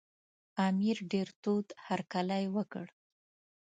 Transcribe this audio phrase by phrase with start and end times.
[0.67, 2.85] امیر ډېر تود هرکلی وکړ.